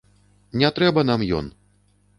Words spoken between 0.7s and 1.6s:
трэба нам ён.